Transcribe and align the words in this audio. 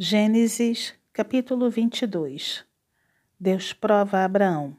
Gênesis, 0.00 0.94
capítulo 1.12 1.68
22 1.68 2.64
Deus 3.40 3.72
prova 3.72 4.18
a 4.18 4.26
Abraão. 4.26 4.76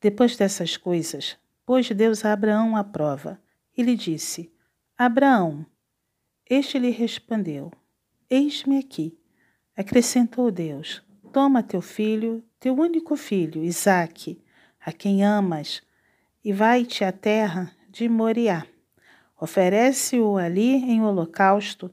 Depois 0.00 0.36
dessas 0.36 0.76
coisas, 0.76 1.36
pôs 1.66 1.90
Deus 1.90 2.24
a 2.24 2.32
Abraão 2.32 2.76
à 2.76 2.84
prova 2.84 3.42
e 3.76 3.82
lhe 3.82 3.96
disse: 3.96 4.52
Abraão. 4.96 5.66
Este 6.48 6.78
lhe 6.78 6.90
respondeu: 6.90 7.72
Eis-me 8.30 8.78
aqui. 8.78 9.18
Acrescentou 9.76 10.52
Deus: 10.52 11.02
Toma 11.32 11.60
teu 11.60 11.80
filho, 11.80 12.44
teu 12.60 12.78
único 12.78 13.16
filho, 13.16 13.64
Isaque, 13.64 14.40
a 14.80 14.92
quem 14.92 15.24
amas, 15.24 15.82
e 16.44 16.52
vai-te 16.52 17.02
à 17.02 17.10
terra 17.10 17.72
de 17.88 18.08
Moriá. 18.08 18.64
Oferece-o 19.40 20.36
ali 20.38 20.76
em 20.76 21.02
holocausto 21.02 21.92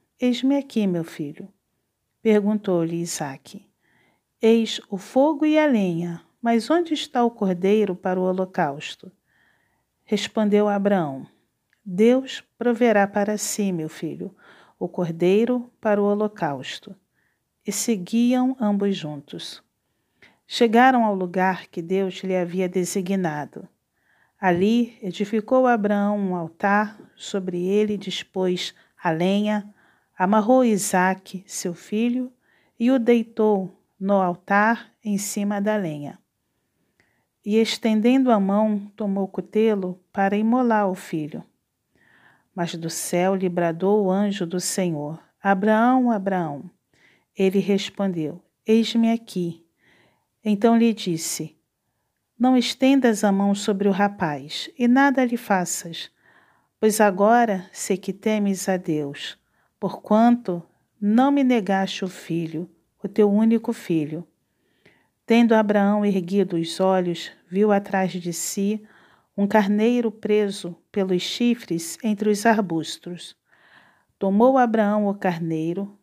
Eis-me 0.23 0.55
aqui, 0.55 0.85
meu 0.85 1.03
filho. 1.03 1.49
Perguntou-lhe 2.21 3.01
Isaque: 3.01 3.67
Eis 4.39 4.79
o 4.87 4.95
fogo 4.95 5.47
e 5.47 5.57
a 5.57 5.65
lenha, 5.65 6.21
mas 6.39 6.69
onde 6.69 6.93
está 6.93 7.25
o 7.25 7.31
cordeiro 7.31 7.95
para 7.95 8.19
o 8.19 8.23
holocausto? 8.25 9.11
Respondeu 10.03 10.69
Abraão: 10.69 11.25
Deus 11.83 12.43
proverá 12.55 13.07
para 13.07 13.35
si, 13.35 13.71
meu 13.71 13.89
filho, 13.89 14.31
o 14.77 14.87
cordeiro 14.87 15.71
para 15.81 15.99
o 15.99 16.05
holocausto. 16.05 16.95
E 17.65 17.71
seguiam 17.71 18.55
ambos 18.59 18.95
juntos. 18.95 19.63
Chegaram 20.45 21.03
ao 21.03 21.15
lugar 21.15 21.65
que 21.65 21.81
Deus 21.81 22.17
lhe 22.17 22.35
havia 22.35 22.69
designado. 22.69 23.67
Ali 24.39 24.99
edificou 25.01 25.65
Abraão 25.65 26.15
um 26.15 26.35
altar, 26.35 26.95
sobre 27.15 27.65
ele 27.65 27.97
dispôs 27.97 28.75
a 29.01 29.09
lenha, 29.09 29.73
amarrou 30.23 30.63
Isaque, 30.63 31.43
seu 31.47 31.73
filho, 31.73 32.31
e 32.79 32.91
o 32.91 32.99
deitou 32.99 33.75
no 33.99 34.21
altar 34.21 34.91
em 35.03 35.17
cima 35.17 35.59
da 35.59 35.75
lenha. 35.75 36.19
E 37.43 37.57
estendendo 37.57 38.29
a 38.31 38.39
mão, 38.39 38.91
tomou 38.95 39.23
o 39.23 39.27
cutelo 39.27 39.99
para 40.13 40.37
imolar 40.37 40.87
o 40.87 40.93
filho. 40.93 41.43
Mas 42.53 42.75
do 42.75 42.87
céu 42.87 43.33
lhe 43.33 43.49
bradou 43.49 44.05
o 44.05 44.11
anjo 44.11 44.45
do 44.45 44.59
Senhor: 44.59 45.19
Abraão, 45.41 46.11
Abraão. 46.11 46.69
Ele 47.35 47.57
respondeu: 47.57 48.39
Eis-me 48.63 49.11
aqui. 49.11 49.65
Então 50.45 50.77
lhe 50.77 50.93
disse: 50.93 51.57
Não 52.37 52.55
estendas 52.55 53.23
a 53.23 53.31
mão 53.31 53.55
sobre 53.55 53.87
o 53.87 53.91
rapaz, 53.91 54.69
e 54.77 54.87
nada 54.87 55.25
lhe 55.25 55.35
faças, 55.35 56.11
pois 56.79 57.01
agora 57.01 57.67
sei 57.73 57.97
que 57.97 58.13
temes 58.13 58.69
a 58.69 58.77
Deus 58.77 59.40
porquanto 59.81 60.61
não 61.01 61.31
me 61.31 61.43
negaste 61.43 62.05
o 62.05 62.07
filho, 62.07 62.69
o 63.03 63.07
teu 63.07 63.27
único 63.31 63.73
filho. 63.73 64.23
Tendo 65.25 65.55
Abraão 65.55 66.05
erguido 66.05 66.55
os 66.55 66.79
olhos, 66.79 67.31
viu 67.49 67.71
atrás 67.71 68.11
de 68.11 68.31
si 68.31 68.85
um 69.35 69.47
carneiro 69.47 70.11
preso 70.11 70.77
pelos 70.91 71.23
chifres 71.23 71.97
entre 72.03 72.29
os 72.29 72.45
arbustos. 72.45 73.35
Tomou 74.19 74.59
Abraão 74.59 75.07
o 75.07 75.15
carneiro 75.15 75.97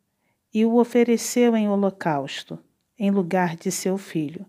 e 0.53 0.65
o 0.65 0.75
ofereceu 0.75 1.55
em 1.55 1.69
holocausto, 1.69 2.59
em 2.99 3.13
lugar 3.13 3.55
de 3.55 3.71
seu 3.71 3.97
filho. 3.97 4.45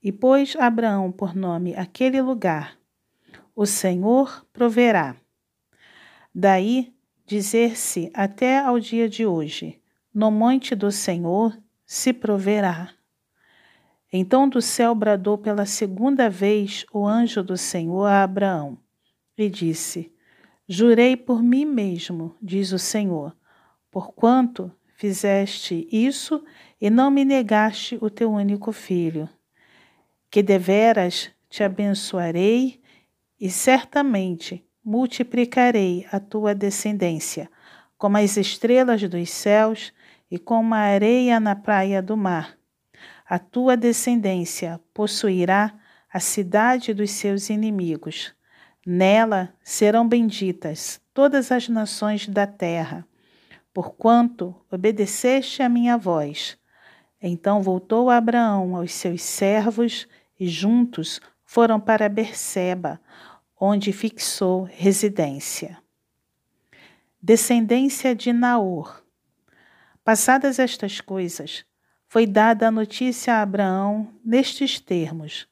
E 0.00 0.12
pôs 0.12 0.54
Abraão 0.54 1.10
por 1.10 1.34
nome 1.34 1.74
aquele 1.74 2.22
lugar: 2.22 2.78
O 3.56 3.66
Senhor 3.66 4.46
proverá. 4.52 5.16
Daí 6.32 6.94
dizer-se 7.32 8.10
até 8.12 8.58
ao 8.58 8.78
dia 8.78 9.08
de 9.08 9.24
hoje: 9.24 9.80
No 10.12 10.30
monte 10.30 10.74
do 10.74 10.92
Senhor 10.92 11.58
se 11.86 12.12
proverá. 12.12 12.92
Então 14.12 14.46
do 14.46 14.60
céu 14.60 14.94
bradou 14.94 15.38
pela 15.38 15.64
segunda 15.64 16.28
vez 16.28 16.84
o 16.92 17.06
anjo 17.06 17.42
do 17.42 17.56
Senhor 17.56 18.04
a 18.04 18.22
Abraão 18.22 18.76
e 19.38 19.48
disse: 19.48 20.12
Jurei 20.68 21.16
por 21.16 21.42
mim 21.42 21.64
mesmo, 21.64 22.36
diz 22.42 22.70
o 22.70 22.78
Senhor, 22.78 23.34
porquanto 23.90 24.70
fizeste 24.94 25.88
isso 25.90 26.44
e 26.78 26.90
não 26.90 27.10
me 27.10 27.24
negaste 27.24 27.96
o 28.02 28.10
teu 28.10 28.30
único 28.30 28.72
filho, 28.72 29.26
que 30.30 30.42
deveras 30.42 31.30
te 31.48 31.64
abençoarei 31.64 32.78
e 33.40 33.48
certamente 33.48 34.62
multiplicarei 34.84 36.06
a 36.10 36.18
tua 36.18 36.54
descendência, 36.54 37.50
como 37.96 38.16
as 38.16 38.36
estrelas 38.36 39.02
dos 39.08 39.30
céus 39.30 39.92
e 40.30 40.38
como 40.38 40.74
a 40.74 40.78
areia 40.78 41.38
na 41.38 41.54
praia 41.54 42.02
do 42.02 42.16
mar. 42.16 42.56
A 43.28 43.38
tua 43.38 43.76
descendência 43.76 44.80
possuirá 44.92 45.74
a 46.12 46.20
cidade 46.20 46.92
dos 46.92 47.10
seus 47.10 47.48
inimigos. 47.48 48.34
Nela 48.84 49.54
serão 49.62 50.06
benditas 50.06 51.00
todas 51.14 51.52
as 51.52 51.68
nações 51.68 52.26
da 52.26 52.46
terra, 52.46 53.06
porquanto 53.72 54.54
obedeceste 54.70 55.62
a 55.62 55.68
minha 55.68 55.96
voz. 55.96 56.58
Então 57.20 57.62
voltou 57.62 58.10
Abraão 58.10 58.74
aos 58.74 58.92
seus 58.92 59.22
servos 59.22 60.08
e 60.38 60.48
juntos 60.48 61.20
foram 61.44 61.78
para 61.78 62.08
Berseba, 62.08 63.00
onde 63.64 63.92
fixou 63.92 64.64
residência. 64.64 65.78
Descendência 67.22 68.12
de 68.12 68.32
Naor. 68.32 69.04
Passadas 70.02 70.58
estas 70.58 71.00
coisas, 71.00 71.64
foi 72.08 72.26
dada 72.26 72.66
a 72.66 72.70
notícia 72.72 73.34
a 73.34 73.42
Abraão 73.42 74.12
nestes 74.24 74.80
termos: 74.80 75.46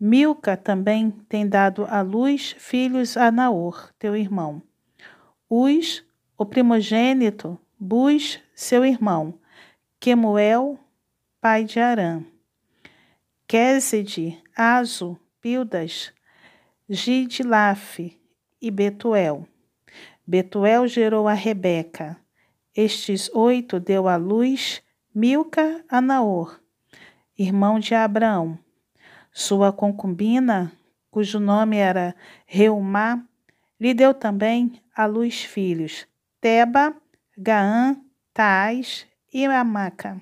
Milca 0.00 0.56
também 0.56 1.10
tem 1.10 1.46
dado 1.46 1.84
à 1.90 2.00
luz 2.00 2.56
filhos 2.58 3.18
a 3.18 3.30
Naor, 3.30 3.92
teu 3.98 4.16
irmão. 4.16 4.62
Uz, 5.46 6.02
o 6.38 6.46
primogênito, 6.46 7.60
Bus, 7.78 8.40
seu 8.54 8.82
irmão, 8.82 9.38
Quemuel, 10.00 10.80
pai 11.38 11.64
de 11.64 11.80
Arã. 11.80 12.24
Quesede, 13.46 14.42
Azo, 14.56 15.20
Pildas, 15.38 16.15
Gidlaf 16.88 17.98
e 18.62 18.70
Betuel. 18.70 19.48
Betuel 20.24 20.86
gerou 20.86 21.26
a 21.26 21.32
Rebeca. 21.32 22.16
Estes 22.76 23.28
oito 23.34 23.80
deu 23.80 24.06
à 24.06 24.14
luz 24.14 24.80
Milca 25.12 25.84
a 25.88 26.00
Naor, 26.00 26.60
irmão 27.36 27.80
de 27.80 27.92
Abraão. 27.92 28.56
Sua 29.32 29.72
concubina, 29.72 30.70
cujo 31.10 31.40
nome 31.40 31.76
era 31.76 32.14
Reumá, 32.46 33.20
lhe 33.80 33.92
deu 33.92 34.14
também 34.14 34.80
à 34.94 35.06
luz 35.06 35.42
filhos, 35.42 36.06
Teba, 36.40 36.94
Gaã, 37.36 37.96
Taás 38.32 39.08
e 39.34 39.44
Amaca. 39.44 40.20